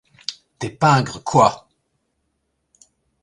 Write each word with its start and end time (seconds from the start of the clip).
Des 0.59 0.71
pingres, 0.71 1.23
quoi! 1.23 1.69